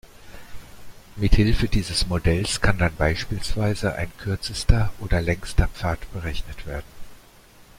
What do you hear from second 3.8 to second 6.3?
ein kürzester oder längster Pfad